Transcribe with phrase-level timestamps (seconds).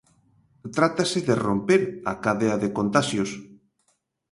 [0.75, 3.29] Trátase de romper a cadea de contaxios.